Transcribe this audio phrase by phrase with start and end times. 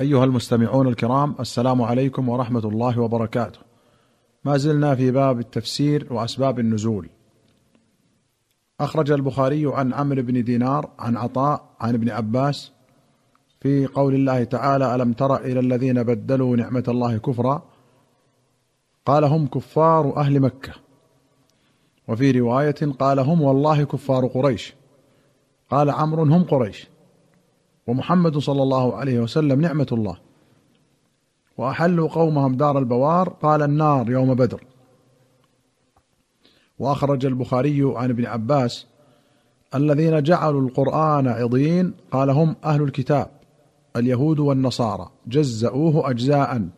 [0.00, 3.60] أيها المستمعون الكرام السلام عليكم ورحمة الله وبركاته.
[4.44, 7.08] ما زلنا في باب التفسير وأسباب النزول.
[8.80, 12.72] أخرج البخاري عن عمرو بن دينار عن عطاء عن ابن عباس
[13.60, 17.62] في قول الله تعالى: ألم تر إلى الذين بدلوا نعمة الله كفرا
[19.06, 20.72] قال هم كفار أهل مكة.
[22.08, 24.74] وفي رواية قال هم والله كفار قريش.
[25.70, 26.88] قال عمرو هم قريش.
[27.90, 30.16] ومحمد صلى الله عليه وسلم نعمة الله.
[31.58, 34.64] وأحلوا قومهم دار البوار قال النار يوم بدر.
[36.78, 38.86] وأخرج البخاري عن ابن عباس
[39.74, 43.30] الذين جعلوا القرآن عضين قال هم أهل الكتاب
[43.96, 46.68] اليهود والنصارى جزأوه اجزاء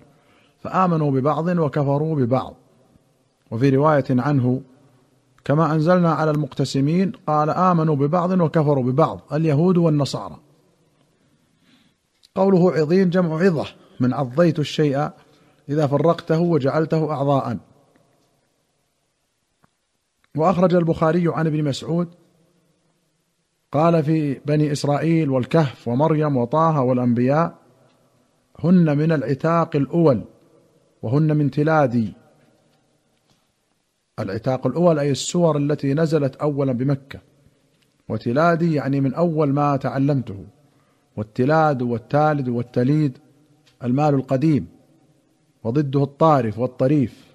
[0.62, 2.55] فآمنوا ببعض وكفروا ببعض.
[3.51, 4.61] وفي رواية عنه
[5.45, 10.37] كما أنزلنا على المقتسمين قال آمنوا ببعض وكفروا ببعض اليهود والنصارى.
[12.34, 13.66] قوله عظيم جمع عظة
[14.00, 15.10] من عضيت الشيء
[15.68, 17.58] إذا فرقته وجعلته أعضاء.
[20.36, 22.08] وأخرج البخاري عن ابن مسعود
[23.72, 27.58] قال في بني إسرائيل والكهف ومريم وطه والأنبياء
[28.58, 30.24] هن من العتاق الأول
[31.02, 32.12] وهن من تلادي.
[34.19, 37.20] العتاق الأول أي السور التي نزلت أولا بمكة.
[38.08, 40.44] وتلادي يعني من أول ما تعلمته.
[41.16, 43.18] والتلاد والتالد والتليد
[43.84, 44.66] المال القديم
[45.64, 47.32] وضده الطارف والطريف.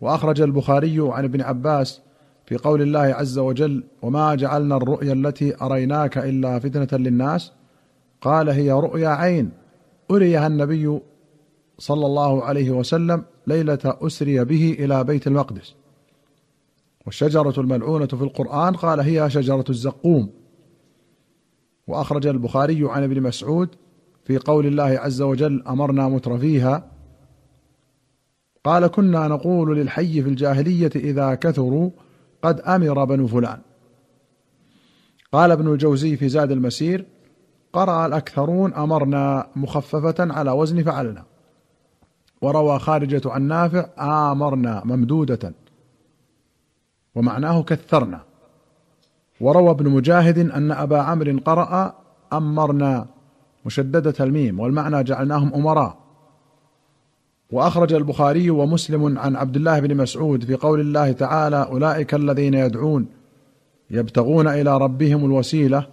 [0.00, 2.00] وأخرج البخاري عن ابن عباس
[2.46, 7.52] في قول الله عز وجل وما جعلنا الرؤيا التي أريناك إلا فتنة للناس
[8.20, 9.50] قال هي رؤيا عين.
[10.10, 11.00] أريها النبي
[11.78, 15.74] صلى الله عليه وسلم ليلة أسري به إلى بيت المقدس.
[17.06, 20.30] والشجرة الملعونة في القرآن قال هي شجرة الزقوم
[21.86, 23.68] وأخرج البخاري عن ابن مسعود
[24.24, 26.90] في قول الله عز وجل أمرنا مترفيها
[28.64, 31.90] قال كنا نقول للحي في الجاهلية إذا كثروا
[32.42, 33.60] قد أمر بنو فلان.
[35.32, 37.06] قال ابن الجوزي في زاد المسير
[37.72, 41.24] قرأ الأكثرون أمرنا مخففة على وزن فعلنا.
[42.42, 43.86] وروى خارجة عن نافع
[44.32, 45.54] آمرنا ممدودة.
[47.14, 48.20] ومعناه كثرنا.
[49.42, 51.94] وروى ابن مجاهد أن أبا عمرو قرأ
[52.32, 53.06] أمرنا
[53.64, 55.98] مشددة الميم والمعنى جعلناهم أمراء.
[57.50, 63.06] وأخرج البخاري ومسلم عن عبد الله بن مسعود في قول الله تعالى أولئك الذين يدعون
[63.90, 65.86] يبتغون إلى ربهم الوسيلة.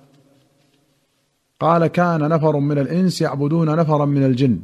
[1.60, 4.60] قال كان نفر من الإنس يعبدون نفرا من الجن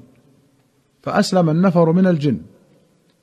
[1.02, 2.38] فأسلم النفر من الجن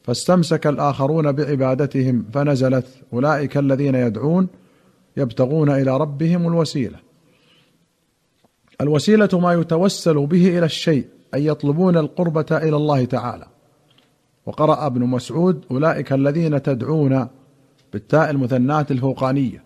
[0.02, 4.48] فاستمسك الآخرون بعبادتهم فنزلت أولئك الذين يدعون
[5.16, 6.98] يبتغون إلى ربهم الوسيلة.
[8.80, 13.46] الوسيلة ما يتوسل به إلى الشيء أي يطلبون القربة إلى الله تعالى.
[14.46, 17.28] وقرأ ابن مسعود أولئك الذين تدعون
[17.92, 19.64] بالتاء المثناة الفوقانية.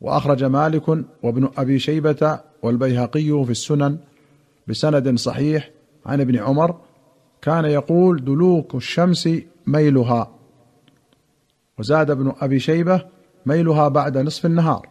[0.00, 0.88] وأخرج مالك
[1.22, 3.98] وابن أبي شيبة والبيهقي في السنن
[4.66, 5.70] بسند صحيح
[6.06, 6.76] عن ابن عمر
[7.42, 9.28] كان يقول دلوك الشمس
[9.66, 10.30] ميلها
[11.78, 13.06] وزاد ابن أبي شيبة
[13.46, 14.88] ميلها بعد نصف النهار.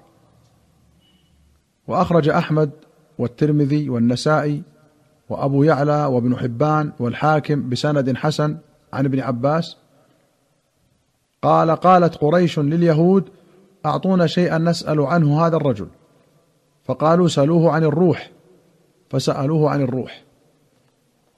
[1.87, 2.71] وأخرج أحمد
[3.17, 4.63] والترمذي والنسائي
[5.29, 8.57] وأبو يعلى وابن حبان والحاكم بسند حسن
[8.93, 9.77] عن ابن عباس.
[11.41, 13.29] قال قالت قريش لليهود
[13.85, 15.87] أعطونا شيئا نسأل عنه هذا الرجل.
[16.83, 18.31] فقالوا سألوه عن الروح.
[19.09, 20.23] فسألوه عن الروح.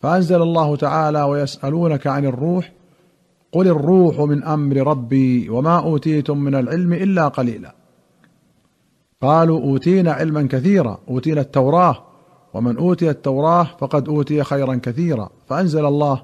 [0.01, 2.71] فأنزل الله تعالى ويسألونك عن الروح
[3.51, 7.75] قل الروح من أمر ربي وما اوتيتم من العلم الا قليلا.
[9.21, 12.03] قالوا اوتينا علما كثيرا اوتينا التوراه
[12.53, 15.29] ومن اوتي التوراه فقد اوتي خيرا كثيرا.
[15.47, 16.23] فانزل الله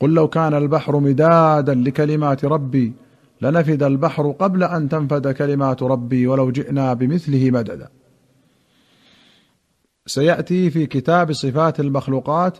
[0.00, 2.92] قل لو كان البحر مدادا لكلمات ربي
[3.40, 7.88] لنفد البحر قبل ان تنفد كلمات ربي ولو جئنا بمثله مددا.
[10.06, 12.58] سياتي في كتاب صفات المخلوقات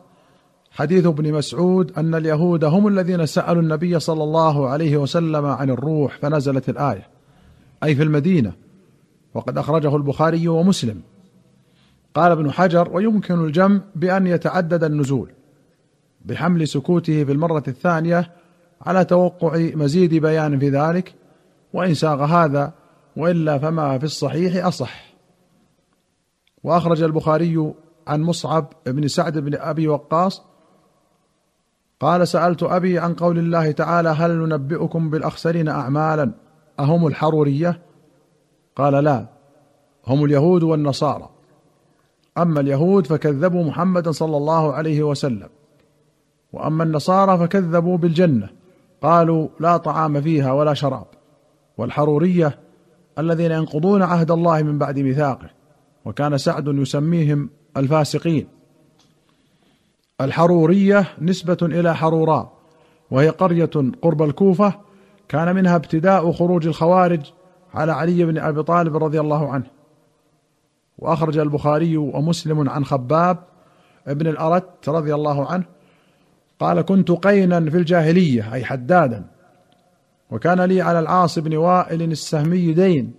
[0.71, 6.19] حديث ابن مسعود أن اليهود هم الذين سألوا النبي صلى الله عليه وسلم عن الروح
[6.19, 7.09] فنزلت الآية
[7.85, 8.53] أي في المدينة
[9.35, 11.01] وقد أخرجه البخاري ومسلم.
[12.15, 15.31] قال ابن حجر ويمكن الجمع بأن يتعدد النزول
[16.25, 18.31] بحمل سكوته في المرة الثانية
[18.83, 21.15] على توقع مزيد بيان في ذلك
[21.73, 22.73] وإن ساغ هذا
[23.17, 25.15] وإلا فما في الصحيح أصح.
[26.65, 27.73] وأخرج البخاري
[28.07, 30.43] عن مصعب بن سعد بن أبي وقاص
[32.01, 36.33] قال سألت أبي عن قول الله تعالى هل ننبئكم بالأخسرين اعمالا؟
[36.81, 37.81] أهم الحرورية؟
[38.77, 39.27] قال لا
[40.07, 41.31] هم اليهود والنصارى.
[42.39, 45.49] أما اليهود فكذبوا محمدا صلى الله عليه وسلم
[46.53, 48.49] وأما النصارى فكذبوا بالجنة.
[49.03, 51.07] قالوا لا طعام فيها ولا شراب.
[51.79, 52.59] والحرورية
[53.19, 55.51] الذين ينقضون عهد الله من بعد ميثاقه
[56.05, 58.58] وكان سعد يسميهم الفاسقين.
[60.21, 62.53] الحرورية نسبة إلى حروراء
[63.11, 63.71] وهي قرية
[64.03, 64.75] قرب الكوفة
[65.29, 67.33] كان منها ابتداء خروج الخوارج
[67.75, 69.67] على علي بن أبي طالب رضي الله عنه.
[70.99, 73.39] وأخرج البخاري ومسلم عن خباب
[74.07, 75.65] ابن الأرت رضي الله عنه
[76.61, 79.25] قال كنت قينا في الجاهلية أي حدادا
[80.31, 83.15] وكان لي على العاص بن وائل السهمي دين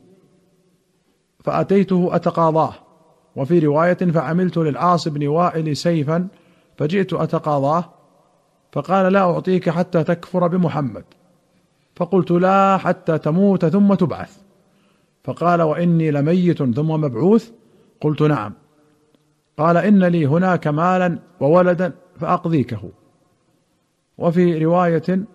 [1.44, 2.74] فأتيته أتقاضاه
[3.36, 6.28] وفي رواية فعملت للعاص بن وائل سيفا
[6.80, 7.84] فجئت أتقاضاه
[8.72, 11.04] فقال لا أعطيك حتى تكفر بمحمد.
[11.96, 14.38] فقلت لا حتى تموت ثم تبعث.
[15.24, 17.52] فقال وإني لميت ثم مبعوث؟
[18.02, 18.54] قلت نعم.
[19.58, 22.90] قال إن لي هناك مالا وولدا فأقضيكه.
[24.18, 25.26] وفي رواية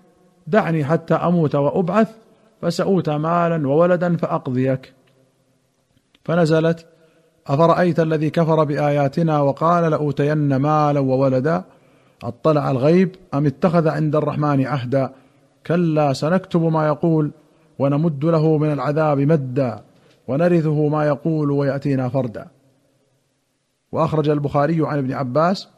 [0.47, 2.17] دعني حتى أموت وأبعث
[2.63, 4.93] فساوتى مالا وولدا فأقضيك.
[6.25, 6.87] فنزلت
[7.47, 11.65] أفرأيت الذي كفر بآياتنا وقال لأوتين مالا وولدا؟
[12.23, 15.13] أطلع الغيب أم اتخذ عند الرحمن عهدا؟
[15.67, 17.31] كلا سنكتب ما يقول
[17.79, 19.81] ونمد له من العذاب مدا
[20.29, 22.47] ونرثه ما يقول ويأتينا فردا.
[23.93, 25.69] وأخرج البخاري عن ابن عباس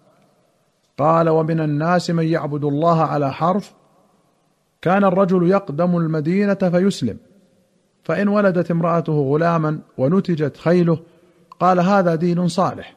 [0.98, 3.74] قال ومن الناس من يعبد الله على حرف
[4.82, 7.16] كان الرجل يقدم المدينة فيسلم
[8.04, 10.98] فإن ولدت امرأته غلاما ونتجت خيله
[11.60, 12.96] قال هذا دين صالح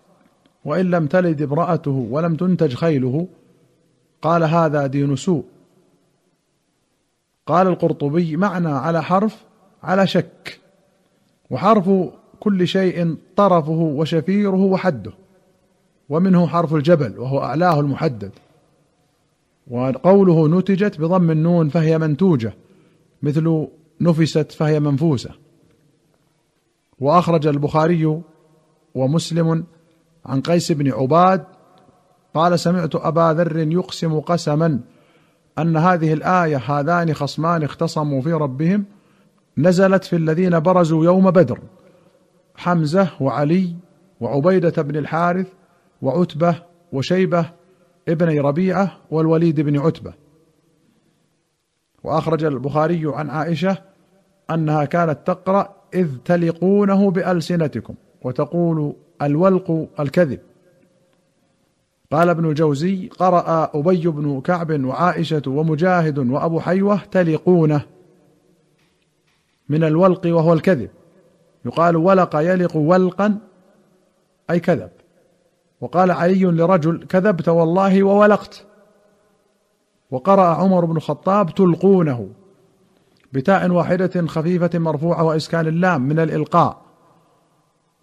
[0.65, 3.27] وإن لم تلد امرأته ولم تنتج خيله
[4.21, 5.43] قال هذا دين سوء.
[7.45, 9.45] قال القرطبي معنى على حرف
[9.83, 10.59] على شك
[11.49, 11.89] وحرف
[12.39, 15.11] كل شيء طرفه وشفيره وحده
[16.09, 18.31] ومنه حرف الجبل وهو أعلاه المحدد.
[19.67, 22.53] وقوله نتجت بضم النون فهي منتوجة
[23.23, 23.67] مثل
[24.01, 25.29] نفست فهي منفوسة.
[26.99, 28.21] وأخرج البخاري
[28.95, 29.63] ومسلم
[30.25, 31.45] عن قيس بن عباد
[32.33, 34.79] قال سمعت أبا ذر يقسم قسما
[35.59, 38.85] أن هذه الآية هذان خصمان اختصموا في ربهم
[39.57, 41.59] نزلت في الذين برزوا يوم بدر
[42.55, 43.75] حمزة وعلي
[44.19, 45.47] وعبيدة بن الحارث
[46.01, 46.55] وعتبة
[46.91, 47.45] وشيبة
[48.09, 50.13] ابني ربيعة والوليد بن عتبة.
[52.03, 53.77] وأخرج البخاري عن عائشة
[54.51, 57.93] أنها كانت تقرأ إذ تلقونه بألسنتكم.
[58.21, 60.39] وتقول الولق الكذب.
[62.11, 67.81] قال ابن الجوزي قرأ أبي بن كعب وعائشة ومجاهد وأبو حيوة تلقونه
[69.69, 70.89] من الولق وهو الكذب.
[71.65, 73.37] يقال ولق يلق ولقا
[74.49, 74.89] أي كذب.
[75.81, 78.65] وقال علي لرجل كذبت والله وولقت.
[80.11, 82.29] وقرأ عمر بن الخطاب تلقونه
[83.33, 86.88] بتاء واحدة خفيفة مرفوعة وإسكان اللام من الإلقاء.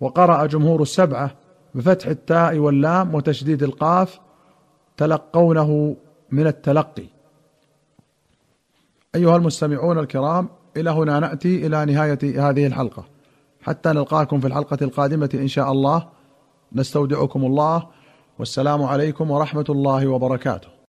[0.01, 1.31] وقرأ جمهور السبعة
[1.75, 4.21] بفتح التاء واللام وتشديد القاف
[4.97, 5.97] تلقونه
[6.31, 7.07] من التلقي.
[9.15, 13.05] أيها المستمعون الكرام إلى هنا نأتي إلى نهاية هذه الحلقة.
[13.63, 16.09] حتى نلقاكم في الحلقة القادمة إن شاء الله.
[16.73, 17.87] نستودعكم الله.
[18.39, 20.76] والسلام عليكم ورحمة الله وبركاته.